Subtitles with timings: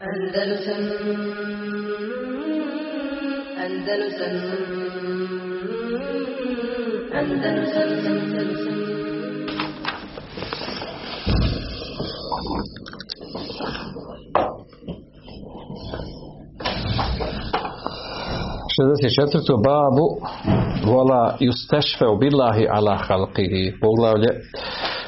[0.00, 0.82] Andalusam
[3.64, 4.34] Andalusam
[7.12, 8.80] Andalusam Andalusam
[18.80, 19.62] 64.
[19.64, 20.06] babu
[20.84, 24.30] vola justešfe u billahi ala halqihi poglavlje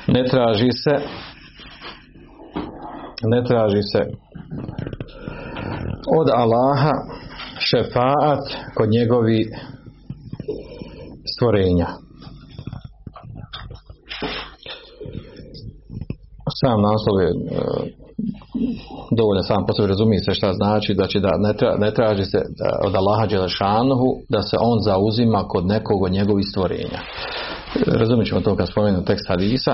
[0.08, 0.94] ne traži se
[3.24, 4.21] ne traži se
[6.20, 6.92] od Allaha
[7.58, 8.44] šefaat
[8.76, 9.40] kod njegovi
[11.34, 11.86] stvorenja
[16.60, 17.30] sam naslov je
[19.18, 22.38] dovoljno sam po sebi razumije se šta znači, znači da ne, tra, ne traži se
[22.86, 27.00] od Allaha Đelešanuhu da se on zauzima kod nekog od njegovih stvorenja.
[27.86, 29.72] Razumit ćemo to kad spomenu tekst hadisa.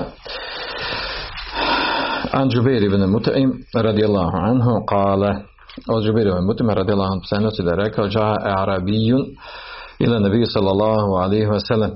[2.31, 2.49] An
[2.85, 5.48] ibn Mutaim radijallahu anhu kale
[5.87, 9.25] od Džubiri ibn Mutima radila on prenosi da je rekao Dža e Arabijun
[9.99, 11.91] ili Nabiju sallallahu alihi wasallam.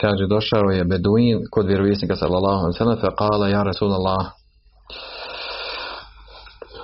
[0.00, 4.26] Kaže došao je Beduin kod vjerovisnika sallallahu alihi wasallam fe kala ja Rasulallah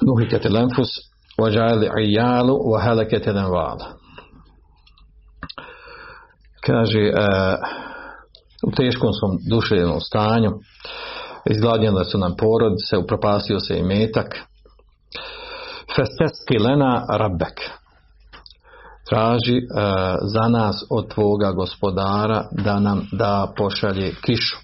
[0.07, 0.89] nuhikati lenfus
[1.39, 3.87] wa ijalu wa halakati lenvala.
[6.67, 7.13] Kaže e,
[8.67, 10.51] u teškom svom duševnom stanju
[11.51, 14.50] izgladnjene su nam porodice, upropastio se i metak
[15.97, 17.61] festeski lena rabbek
[19.09, 19.81] traži uh,
[20.23, 24.57] za nas od tvoga gospodara da nam da pošalje kišu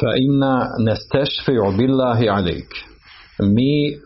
[0.00, 2.74] fa inna nestešfi'u billahi alik
[3.40, 3.98] mi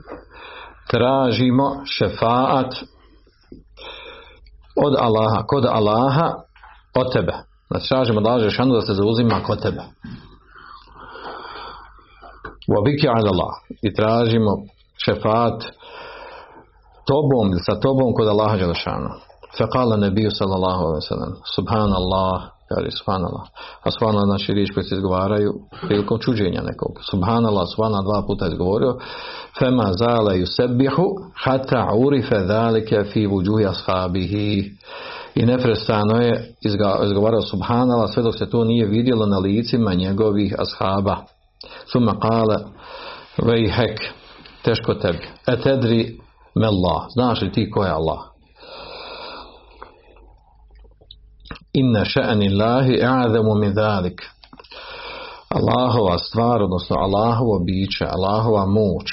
[0.91, 2.75] tražimo šefaat
[4.87, 6.35] od Allaha, kod Allaha
[6.95, 7.33] od tebe.
[7.71, 8.39] Znači tražimo da
[8.75, 9.83] da se zauzima kod tebe.
[12.73, 13.53] U abiki Allah.
[13.83, 14.53] I tražimo
[15.05, 15.63] šefaat
[17.07, 19.11] tobom sa tobom kod Allaha Đelešanu.
[19.59, 21.33] Fekala nebiju sallallahu alaihi sallam.
[21.57, 22.37] Subhanallah.
[22.69, 23.45] Kaže subhanallah.
[23.83, 25.53] A subhanallah znači riječ koje se izgovaraju
[25.87, 26.93] prilikom čuđenja nekog.
[27.11, 28.97] Subhanallah, subhanallah dva puta izgovorio.
[29.59, 31.07] Fema zala yusebbihu
[31.45, 34.71] hata urife dhalike fi vujuhi ashabihi.
[35.35, 36.55] I neprestano je
[37.05, 41.17] izgovarao subhanallah sve dok se to nije vidjelo na licima njegovih ashaba.
[41.93, 42.57] Suma kale
[43.39, 44.13] vejhek
[44.63, 45.29] teško tebi.
[45.47, 46.19] Etedri
[46.55, 47.07] me Allah.
[47.13, 48.19] Znaš li ti ko je Allah?
[51.73, 54.23] Inna še'ani Allahi a'zamu min dhalik.
[55.49, 59.13] Allahova stvar, odnosno Allahovo biće, Allahova moć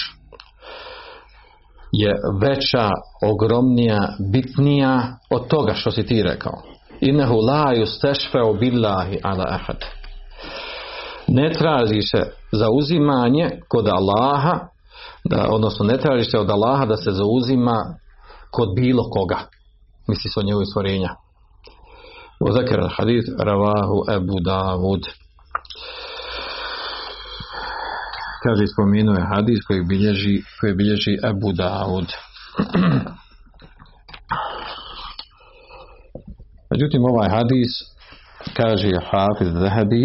[1.91, 2.89] je veća,
[3.21, 6.61] ogromnija, bitnija od toga što si ti rekao.
[7.01, 9.85] Innehu la yustashfa'u billahi ala ahad.
[11.27, 14.59] Ne traži se zauzimanje kod Allaha,
[15.23, 17.95] da, odnosno ne traži se od Allaha da se zauzima
[18.51, 19.39] kod bilo koga.
[20.07, 21.09] Misli se o njegovim stvorenja.
[22.39, 25.03] Uzakir al-Hadid, ravahu Ebu Davud.
[28.43, 32.07] Kaže, spomenuo je hadis koji bilježi, koji bilježi Ebu Davud.
[36.71, 37.71] Međutim, ovaj hadis
[38.57, 40.03] kaže Hafiz Zahabi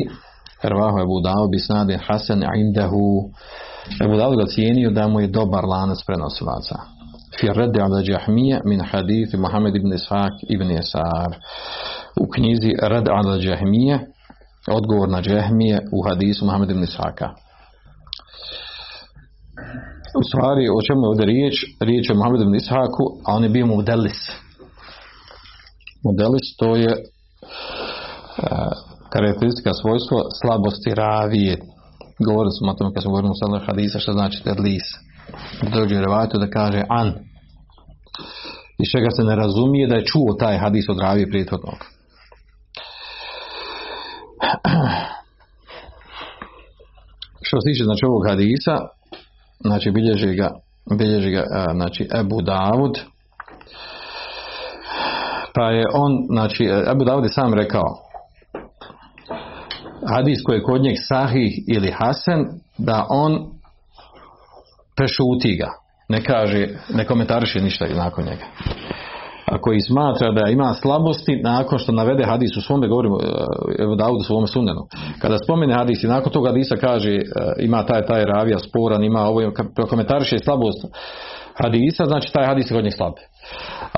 [0.73, 3.31] Rvahu Abu Dawud bi snadin Hasan indahu
[4.05, 6.77] Abu Dawud ga cijenio da mu je dobar lanac prenosilaca.
[7.41, 11.31] Fi radi ala Jahmija min hadith Muhammed ibn Ishaq ibn Yasar.
[12.21, 13.99] U knjizi Rad ala Jahmija
[14.69, 17.35] odgovor na Jahmije u hadisu Muhammed ibn Ishaka.
[20.19, 21.55] U stvari, o čemu je ovdje riječ?
[21.81, 24.31] Riječ je o Muhammedu ibn Ishaku, a on je bio modelis.
[26.05, 26.97] Modelis to je uh,
[29.15, 31.55] karakteristika svojstvo slabosti ravije.
[32.27, 34.87] Govorili smo o tome kad smo govorili o sadar hadisa što znači tedlis.
[35.75, 37.09] Dođe revajtu da kaže an.
[38.83, 41.79] Iz čega se ne razumije da je čuo taj hadis od ravije prijetvodnog.
[47.47, 48.77] Što se tiče znači ovog hadisa,
[49.61, 50.51] znači bilježi ga,
[50.99, 51.45] bilježi ga
[51.75, 52.99] znači Ebu Davud
[55.55, 58.05] pa je on znači Ebu Davud je sam rekao
[60.09, 62.47] hadis koji je kod njeg sahih ili hasen
[62.79, 63.39] da on
[64.97, 65.69] prešuti ga.
[66.09, 68.45] Ne kaže, ne komentariše ništa nakon njega.
[69.47, 73.19] A koji smatra da ima slabosti nakon što navede hadis u svome govorimo
[73.79, 74.81] Evo u svome sunenu.
[75.19, 77.19] Kada spomene hadis i nakon toga hadisa kaže
[77.59, 79.53] ima taj taj ravija sporan ima ovo
[79.91, 80.87] komentariše slabost
[81.63, 83.13] hadisa znači taj hadis je slab.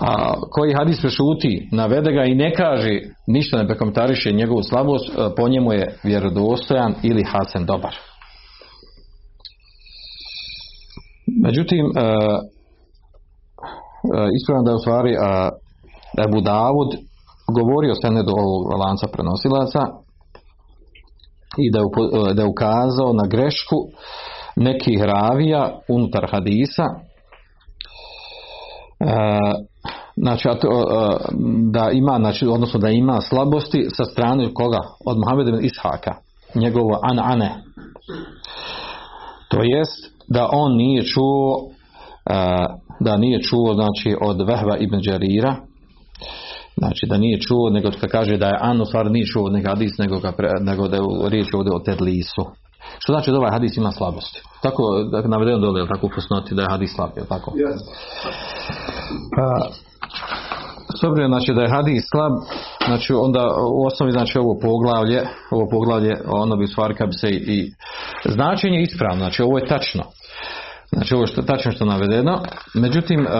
[0.01, 5.49] A koji hadis prešuti navede ga i ne kaže ništa ne prekomentariše njegovu slabost po
[5.49, 7.95] njemu je vjerodostojan ili hasen dobar.
[11.45, 12.09] Međutim, e, e,
[14.39, 15.19] ispravno da je u stvari e,
[16.25, 16.91] Ebu Davud
[17.59, 19.83] govorio o senedu ovog lanca prenosilaca
[21.59, 21.85] i da je,
[22.35, 23.77] da je ukazao na grešku
[24.57, 27.06] nekih ravija unutar hadisa e,
[30.17, 31.35] znači a to, e,
[31.73, 34.81] da ima znači, odnosno da ima slabosti sa strane koga?
[35.07, 36.15] Od Muhammeda Ishaka
[36.55, 37.55] njegovo an ane
[39.49, 41.71] to jest da on nije čuo
[42.27, 42.33] e,
[43.01, 45.57] da nije čuo znači od Vehva ibn Đarira
[46.77, 49.69] znači da nije čuo nego kad kaže da je an u stvari nije čuo neki
[49.69, 50.21] hadis nego,
[50.61, 52.45] nego da je riječ ovdje o tedlisu
[52.99, 56.11] što znači da ovaj hadis ima slabosti tako da je navedeno dole jel tako u
[56.15, 57.53] fusnoti da je hadis slab jel tako
[59.37, 59.69] pa,
[61.01, 62.33] s obzirom znači da je hadis slab
[62.87, 63.43] znači onda
[63.79, 67.73] u osnovi znači ovo poglavlje ovo poglavlje ono bi stvari kad bi se i,
[68.25, 70.03] značenje je ispravno znači ovo je tačno
[70.93, 72.43] Znači ovo što tačno što je navedeno.
[72.75, 73.33] Međutim, uh,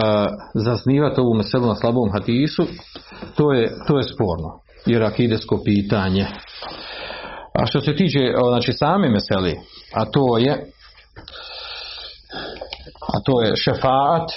[0.53, 2.63] zasnivati ovu meselu na slabom hadisu,
[3.35, 4.59] to je, to je sporno.
[4.85, 6.25] Jer akidesko pitanje.
[7.57, 8.19] A što se tiče
[8.49, 9.59] znači, same meseli,
[9.93, 10.53] a to je
[13.13, 14.31] a to je šefaat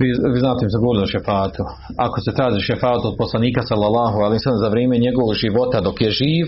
[0.00, 1.62] vi, vi znate mi se govorili o šefatu.
[2.06, 6.10] Ako se traži šefat od poslanika sallallahu ali sam za vrijeme njegovog života dok je
[6.10, 6.46] živ,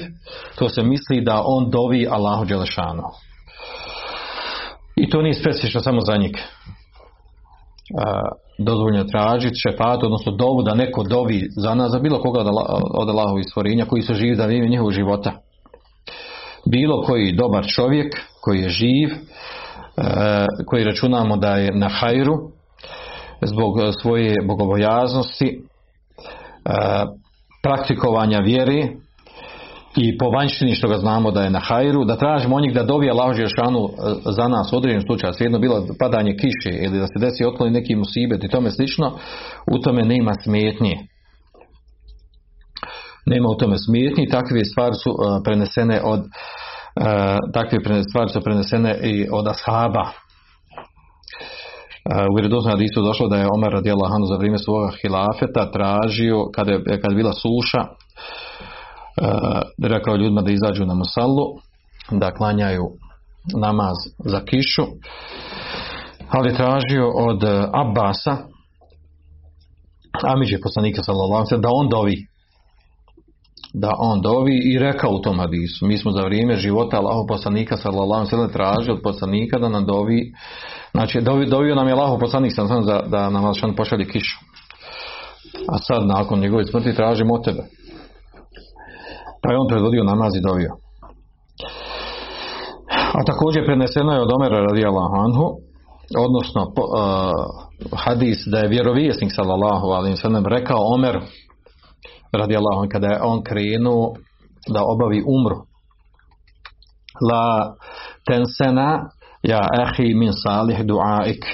[0.58, 3.02] to se misli da on dovi Allahu Đelešanu.
[4.96, 6.34] I to nije specifično samo za njeg.
[8.62, 12.40] Dozvoljeno tražiti šefat, odnosno dovu da neko dovi za nas, za bilo koga
[12.94, 15.32] od, Allahovih stvorenja koji su živi za vrijeme njegovog života.
[16.66, 19.08] Bilo koji dobar čovjek koji je živ,
[20.66, 22.36] koji računamo da je na hajru,
[23.42, 25.62] zbog svoje bogobojaznosti,
[27.62, 28.96] praktikovanja vjeri
[29.96, 32.82] i po vanjštini što ga znamo da je na hajru, da tražimo od njih da
[32.82, 33.88] dobije Allah Žešanu
[34.24, 37.96] za nas u određenom slučaju, svejedno bilo padanje kiše ili da se desi otkloni neki
[37.96, 39.18] musibet i tome slično,
[39.74, 40.96] u tome nema smetnje.
[43.26, 45.10] Nema u tome smetnje, takve stvari su
[45.44, 46.20] prenesene od
[47.52, 47.78] takve
[48.08, 50.10] stvari su prenesene i od ashaba
[52.30, 56.72] u vjerodostojnom hadisu došlo da je Omer radijallahu anhu za vrijeme svoga hilafeta tražio kada
[56.72, 57.88] je, kada je bila suša uh,
[59.82, 61.44] rekao ljudima da izađu na musallu
[62.10, 62.84] da klanjaju
[63.60, 64.82] namaz za kišu
[66.28, 68.36] ali tražio od Abbasa
[70.22, 72.16] Amiđe poslanika sallallahu da on dovi
[73.74, 77.76] da on dovi i rekao u tom hadisu mi smo za vrijeme života Allahov poslanika
[77.76, 80.32] sallallahu alejhi tražio od poslanika da nam dovi
[80.92, 81.20] Znači,
[81.50, 84.38] dovio nam je Allahu poslanik sam da, da nam Alšan pošalje kišu.
[85.68, 87.62] A sad, nakon njegove smrti, tražimo od tebe.
[89.42, 90.72] Pa je on predvodio namaz i dovio.
[93.18, 95.46] A također preneseno je od Omera radijallahu anhu,
[96.26, 96.72] odnosno uh,
[98.04, 101.20] hadis da je vjerovijesnik sallallahu alim sallam rekao Omer
[102.32, 104.14] radijallahu kada je on krenuo
[104.68, 105.56] da obavi umru
[107.30, 107.74] la
[108.26, 109.10] tensena
[109.42, 111.44] Ja ahi min salih duaik.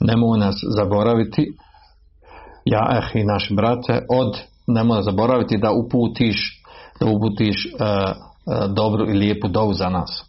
[0.00, 1.46] Nemoj nas zaboraviti.
[2.64, 6.60] Ja ahi naš brate od nemoj zaboraviti da uputiš
[7.00, 10.24] da uputiš uh, uh, dobru i lijepu dovu za nas.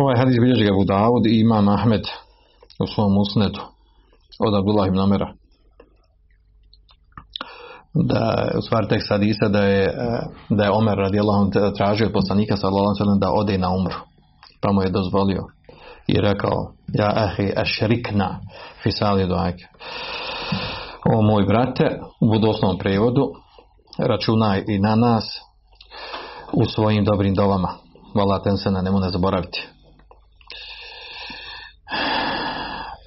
[0.00, 2.02] Ovaj hadis bilježi ga Budavud i Imam Ahmed
[2.78, 3.60] u svom usnetu
[4.38, 5.32] od Abdullah ibn Amera
[7.94, 9.94] da u stvari tekst hadisa da je
[10.48, 13.94] da je Omer radijallahu tražio od poslanika sallallahu alejhi da ode na umru
[14.60, 15.42] pa mu je dozvolio
[16.06, 18.40] i rekao ja ahi ashrikna
[18.82, 19.66] fi sali duake
[21.14, 23.32] o moj brate u budosnom prevodu
[23.98, 25.24] računaj i na nas
[26.52, 27.68] u svojim dobrim dovama.
[28.14, 29.68] Vala tensena nemu ne zaboraviti.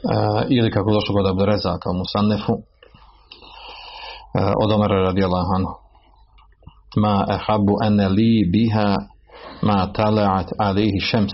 [0.04, 2.54] Uh, ili kako došlo kod Abdureza kao Musannefu
[4.64, 5.74] od Omara radijallahu anhu.
[6.98, 8.98] Ma ahabu ene li biha
[9.62, 11.34] ma tala'at alihi šems.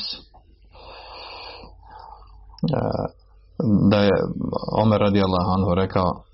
[3.91, 4.11] Da je
[4.81, 6.26] Omer radijallahu anhu rekao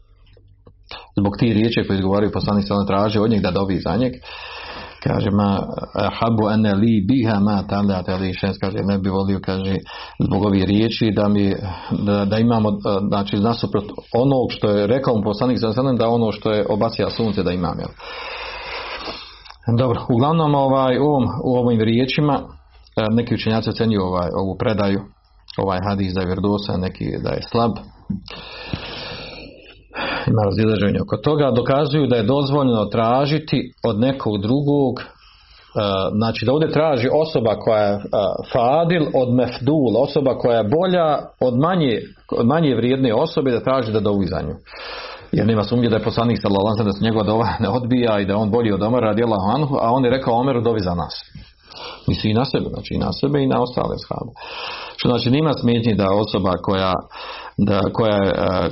[1.20, 4.14] zbog ti riječi koje izgovaraju poslanik on traži od njeg da dobi za njeg.
[5.04, 5.60] Kaže ma
[6.20, 7.64] habu ene li biha ma
[8.40, 9.76] šems kaže ne bi volio kaže
[10.20, 11.56] zbog ovih riječi da mi
[11.92, 12.70] da, da imamo
[13.08, 17.44] znači nasuprot onog što je rekao mu poslanik sa da ono što je obacija sunce
[17.44, 17.90] da imam jel?
[19.78, 22.40] dobro uglavnom ovaj u, ovom, u ovim riječima
[23.12, 25.00] neki učenjaci ocenjuju ovaj, ovu predaju
[25.58, 27.72] ovaj hadis da je vjerdosan neki da je slab
[30.28, 34.94] ima razilaženje oko toga dokazuju da je dozvoljeno tražiti od nekog drugog
[36.12, 38.00] znači da ovdje traži osoba koja je
[38.54, 42.02] fadil od mefdul, osoba koja je bolja od manje,
[42.44, 44.56] manje vrijedne osobe da traži da dovi za nju.
[45.32, 48.38] Jer nema sumnje da je poslanik sallallahu da se njegova dova ne odbija i da
[48.38, 51.14] on bolji od Omara radijallahu anhu, a on je rekao Omeru dovi za nas.
[52.08, 54.32] Misli i na sebe, znači i na sebe i na ostale shabe.
[54.98, 56.94] Što znači nima smetnji da osoba koja,
[57.58, 58.20] da, koja,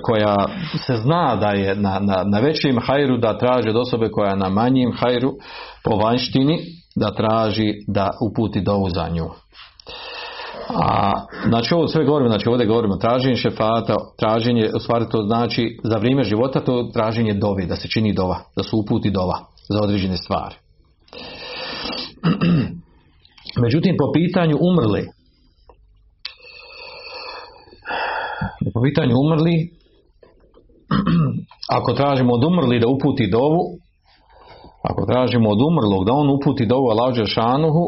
[0.02, 0.48] koja
[0.88, 4.38] se zna da je na, na, na većim hajru da traži od osobe koja je
[4.38, 5.34] na manjim hajru
[5.84, 6.60] po vanjštini
[6.96, 9.30] da traži da uputi dovu za nju.
[10.70, 11.12] A
[11.48, 15.98] znači ovo sve govorimo, znači ovdje govorimo traženje šefata, traženje, u stvari to znači za
[15.98, 19.40] vrijeme života to traženje dovi, da se čini dova, da se uputi dova
[19.70, 20.56] za određene stvari.
[23.62, 25.04] Međutim, po pitanju umrli,
[28.74, 29.56] po pitanju umrli,
[31.78, 33.62] ako tražimo od umrli da uputi dovu,
[34.84, 37.86] ako tražimo od umrlog da on uputi dovu Alauđe Šanuhu,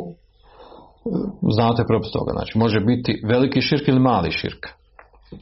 [1.51, 2.31] znate propis toga.
[2.31, 4.67] Znači, može biti veliki širk ili mali širk.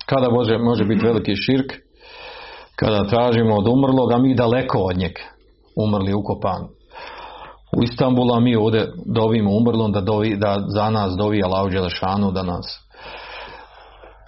[0.05, 1.73] Kada može, može biti veliki širk?
[2.75, 5.11] Kada tražimo od umrlog, a mi daleko od njeg.
[5.75, 6.67] Umrli ukopan.
[7.78, 12.32] U Istanbulu, a mi ovdje dovimo umrlom da, dovi, da za nas dovi Allah Đelešanu,
[12.32, 12.80] da nas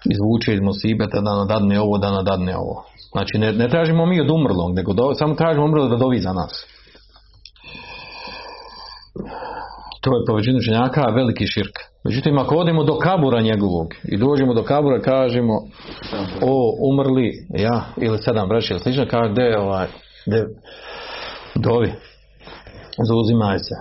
[0.06, 2.84] izvuče iz musibeta, da nam dadne ovo, da nam dadne ovo.
[3.12, 6.34] Znači, ne, ne tražimo mi od umrlog, nego do, samo tražimo umrlog da dovi za
[6.34, 6.66] nas.
[10.04, 11.76] to je po većinu učenjaka veliki širk.
[12.04, 15.54] Međutim, ako odemo do kabura njegovog i dođemo do kabura, kažemo
[16.42, 19.88] o umrli, ja, ili sedam braća ili slično, kaže gdje je ovaj,
[20.26, 20.46] gdje
[21.56, 21.94] dovi,
[23.10, 23.76] zauzimaj se.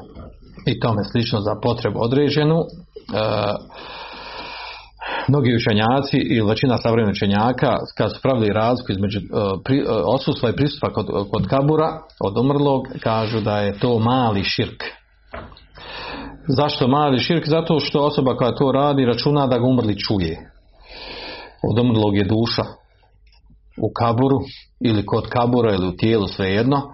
[0.67, 2.59] I tome slično za potrebu određenu.
[2.59, 2.65] E,
[5.29, 9.23] mnogi učenjaci ili većina savremenih učenjaka kad su pravili razliku između e,
[9.75, 11.89] e, osustva i pristupa kod, kod kabura
[12.21, 14.83] od umrlog kažu da je to mali širk
[16.49, 17.49] Zašto mali širk?
[17.49, 20.51] Zato što osoba koja to radi računa da ga umrli čuje.
[21.71, 22.63] Od umrlog je duša
[23.83, 24.39] u kaburu
[24.81, 26.93] ili kod kabura ili u tijelu svejedno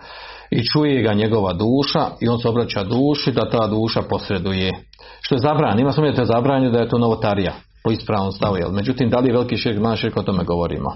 [0.50, 4.72] i čuje ga njegova duša i on se obraća duši da ta duša posreduje.
[5.20, 7.52] Što je zabranjeno, ima sam je to zabranjeno da je to novotarija
[7.84, 8.56] po ispravnom stavu.
[8.72, 10.90] Međutim, da li je veliki širk, mali širk, o tome govorimo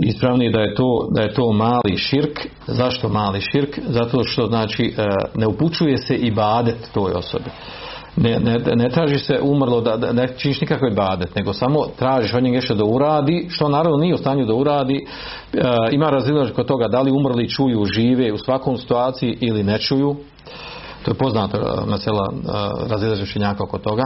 [0.00, 4.94] ispravniji da je to da je to mali širk zašto mali širk zato što znači
[4.98, 5.04] e,
[5.34, 7.50] ne upućuje se i badet toj osobi
[8.16, 12.34] ne, ne, ne traži se umrlo da, da ne činiš nikakve badet nego samo tražiš
[12.34, 14.96] od njega što da uradi što naravno nije u stanju da uradi.
[14.96, 15.58] E,
[15.92, 20.16] ima razilaž kod toga da li umrli čuju žive u svakom situaciji ili ne čuju.
[21.04, 22.32] To je poznato e, na cela
[22.88, 24.04] razilaž oko toga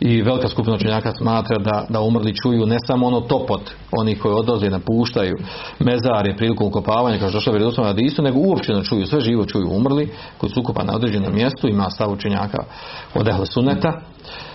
[0.00, 4.34] i velika skupina učenjaka smatra da, da umrli čuju ne samo ono topot oni koji
[4.34, 5.36] odlaze napuštaju.
[5.78, 9.06] Mezare prilikom ukopavanja kao što je da isto nego uopće ne čuju.
[9.06, 10.08] Sve živo čuju umrli
[10.38, 11.68] koji su ukopani na određenom mjestu.
[11.68, 12.64] Ima stav učenjaka
[13.14, 14.00] od ehle suneta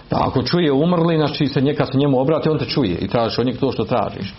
[0.09, 3.39] da ako čuje umrli, znači se njeka se njemu obrati, on te čuje i tražiš
[3.39, 4.33] od njeg to što tražiš.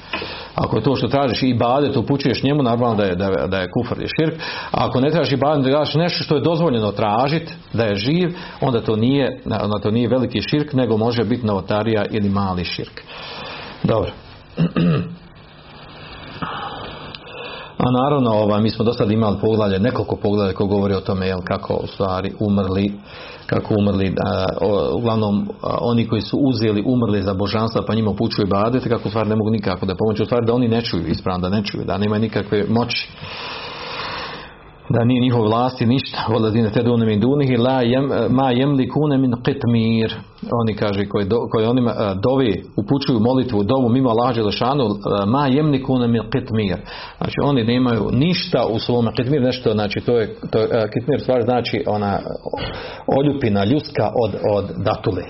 [0.54, 3.58] Ako je to što tražiš i badet upućuješ njemu, naravno da je, da je, da
[3.58, 4.40] je kufr i širk.
[4.70, 8.36] A ako ne tražiš badet, da tražiš nešto što je dozvoljeno tražiti, da je živ,
[8.60, 13.00] onda to nije, onda to nije veliki širk, nego može biti novotarija ili mali širk.
[13.82, 14.10] Dobro.
[17.86, 21.26] A naravno, ovaj, mi smo do sada imali poglavlje, nekoliko poglavlja koji govori o tome
[21.26, 22.92] jel, kako u stvari umrli,
[23.46, 24.44] kako umrli, a,
[24.92, 29.28] uglavnom oni koji su uzeli umrli za božanstva pa njima upućuju badete, kako u stvari
[29.28, 31.84] ne mogu nikako da pomoću, u stvari da oni ne čuju ispravno, da ne čuju,
[31.84, 33.08] da nemaju nikakve moći
[34.90, 36.18] da nije njihov vlasti ništa.
[36.36, 38.50] Odlazine te dune min dunihi la jem, ma
[38.94, 40.12] kune min qitmir.
[40.60, 41.92] Oni kaže koji, do, koji onima
[42.22, 44.94] dovi upućuju molitvu dovu mimo Allah Đelešanu uh,
[45.26, 45.46] ma
[45.86, 46.76] kune min qitmir.
[47.18, 50.58] Znači oni nemaju ništa u svom qitmir nešto znači to je to,
[50.92, 52.18] qitmir stvar znači ona
[53.18, 55.22] oljupina ljuska od, od datule.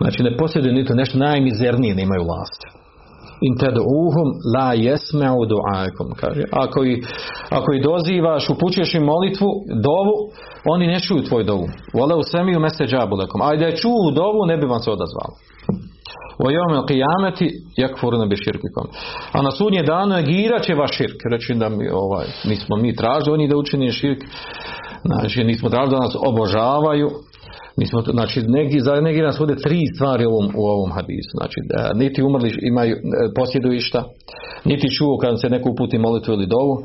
[0.00, 2.81] Znači ne posjeduju ni to nešto najmizernije nemaju vlasti
[3.46, 6.44] in tad'uhum la yasma'u du'akum kaže.
[6.52, 7.02] Ako i
[7.50, 9.48] ako i dozivaš upućuješ im molitvu
[9.88, 10.14] dovu
[10.64, 11.66] oni ne čuju tvoj dovu.
[11.94, 13.42] Wala usamiu mastajabu lakum.
[13.42, 15.34] Ajde da čuju dovu ne bi vam se odazvali
[16.38, 18.86] wa yawm al-qiyamati yakfuruna bi shirkikum.
[19.32, 21.20] A na sudnje danu negiraće vaš širk.
[21.30, 24.22] Reći da mi ovaj mi smo mi tražili oni da učini širk.
[25.04, 27.10] Znači nismo tražili da nas obožavaju
[27.76, 31.30] mi smo, znači, neki, za neki nas ovdje tri stvari u ovom, u ovom hadisu.
[31.34, 31.58] Znači,
[31.94, 32.98] niti umrli imaju, e,
[33.36, 34.04] posjeduju išta,
[34.64, 36.84] niti čuo kad se neko uputi molitvu ili dovu,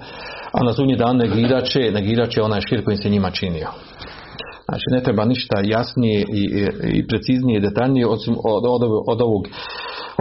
[0.52, 3.68] a na sunji dan negiraće, negiraće onaj šir koji se njima činio.
[4.70, 6.68] Znači, ne treba ništa jasnije i, i,
[6.98, 9.48] i preciznije, detaljnije od, od, od, od ovog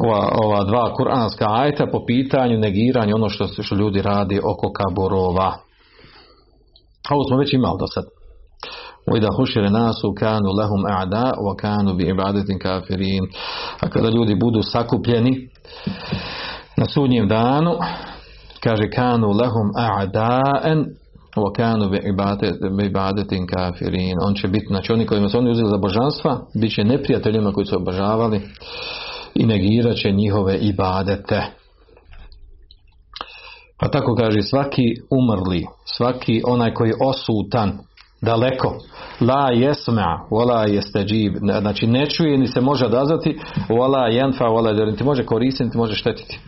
[0.05, 5.57] ova, ova dva kuranska ajta po pitanju negiranja ono što, što ljudi radi oko kaborova.
[7.11, 8.05] Ovo smo već imali do sad.
[9.08, 13.24] وإذا حشر الناس كانوا لهم أعداء وكانوا بعبادة كافرين
[13.82, 15.50] a kada ljudi budu sakupljeni
[16.78, 17.78] na sudnjem danu
[18.64, 20.86] kaže kanu lahum a'da'en
[21.36, 22.00] wa kanu bi
[22.86, 26.84] ibadetin kafirin on će biti znači oni kojima su oni uzeli za božanstva bit će
[26.84, 28.42] neprijateljima koji su obožavali
[29.36, 31.42] i negirat će njihove ibadete
[33.80, 37.80] pa tako kaže svaki umrli svaki onaj koji je osutan
[38.27, 38.75] daleko.
[39.21, 45.05] La jesma wala jesteđib znači ne čuje ni se može odazvati wala jenfa wala niti
[45.05, 46.41] može koristiti niti može štetiti.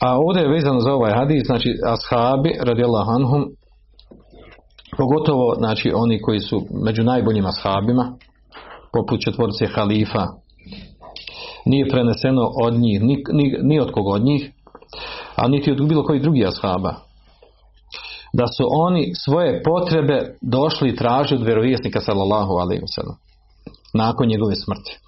[0.00, 3.44] A ovdje je vezano za ovaj hadis znači ashabi radijallahu anhum
[4.96, 8.12] pogotovo znači oni koji su među najboljim ashabima
[8.92, 10.26] poput četvorce halifa
[11.66, 14.50] nije preneseno od njih ni, ni, ni od kog od njih
[15.36, 17.05] a niti od bilo koji drugi ashaba
[18.38, 23.16] da su oni svoje potrebe došli i tražili od vjerovjesnika sallallahu alaihi wasallam
[23.94, 24.98] nakon njegove smrti.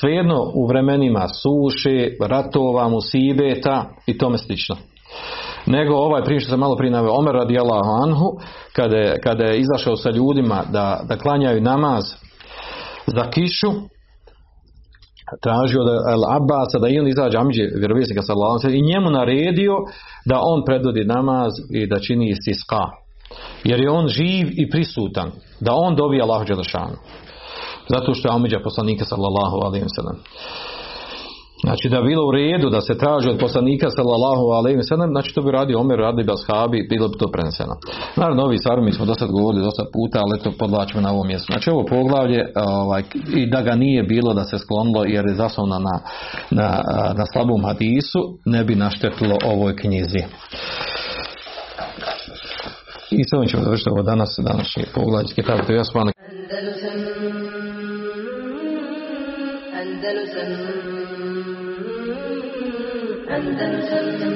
[0.00, 4.76] Svejedno u vremenima suše, ratova, musibeta i tome slično.
[5.66, 8.26] Nego ovaj primjer što sam malo prije Omer radijallahu anhu,
[8.72, 12.04] kada je, kada je izašao sa ljudima da, da klanjaju namaz
[13.06, 13.72] za kišu,
[15.42, 19.74] tražio da El Abbasa da i on izađe Amidže vjerovjesnika sallallahu i njemu naredio
[20.24, 22.84] da on predvodi namaz i da čini istisqa.
[23.64, 25.30] Jer je on živ i prisutan.
[25.60, 26.96] Da on dobije Allah Đelešanu.
[27.88, 30.16] Zato što je Amidža poslanika sallallahu alaihi sallam.
[31.66, 35.10] Znači da je bilo u redu da se traži od poslanika sallallahu alejhi ve sellem,
[35.10, 37.74] znači to bi radio Omer, radi Bashabi, bilo bi to preneseno.
[38.16, 41.52] Naravno, ovi stvari mi smo dosta govorili dosta puta, ali to podlačimo na ovom mjestu.
[41.52, 43.02] Znači ovo poglavlje ovaj,
[43.36, 46.00] i da ga nije bilo da se sklonilo jer je zasnovno na,
[46.50, 46.68] na,
[47.18, 50.22] na slabom hadisu, ne bi naštetilo ovoj knjizi.
[53.10, 55.58] I s ovim ćemo završiti ovo danas, današnji poglavlje Kitab.
[55.58, 57.00] Andalusam Andalusam
[59.80, 60.93] Andalusam
[63.34, 64.33] Andalusam